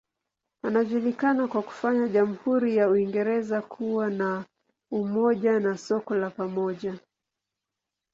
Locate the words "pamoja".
6.29-6.99